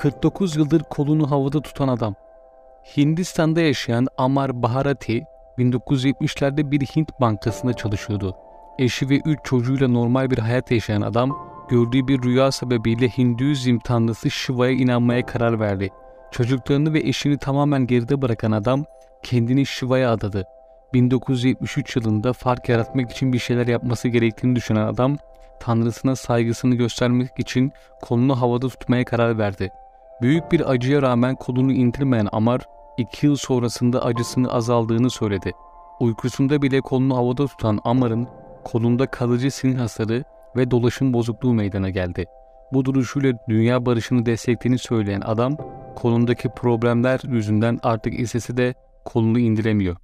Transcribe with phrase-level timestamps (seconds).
[0.00, 2.14] 49 yıldır kolunu havada tutan adam.
[2.96, 5.24] Hindistan'da yaşayan Amar Bharati
[5.58, 8.36] 1970'lerde bir Hint bankasında çalışıyordu.
[8.78, 14.30] Eşi ve 3 çocuğuyla normal bir hayat yaşayan adam gördüğü bir rüya sebebiyle Hinduizm tanrısı
[14.30, 15.90] Shiva'ya inanmaya karar verdi.
[16.30, 18.84] Çocuklarını ve eşini tamamen geride bırakan adam
[19.22, 20.44] kendini Shiva'ya adadı.
[20.94, 25.16] 1973 yılında fark yaratmak için bir şeyler yapması gerektiğini düşünen adam
[25.60, 27.72] tanrısına saygısını göstermek için
[28.02, 29.70] kolunu havada tutmaya karar verdi.
[30.22, 32.60] Büyük bir acıya rağmen kolunu indirmeyen Amar,
[32.96, 35.52] iki yıl sonrasında acısını azaldığını söyledi.
[36.00, 38.28] Uykusunda bile kolunu havada tutan Amar'ın
[38.64, 40.24] kolunda kalıcı sinir hasarı
[40.56, 42.24] ve dolaşım bozukluğu meydana geldi.
[42.72, 45.56] Bu duruşuyla dünya barışını desteklediğini söyleyen adam,
[45.96, 49.96] kolundaki problemler yüzünden artık istese de kolunu indiremiyor.